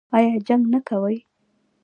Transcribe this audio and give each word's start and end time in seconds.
ایا 0.17 0.33
جنګ 0.47 0.63
نه 0.73 0.79
کوي؟ 0.87 1.17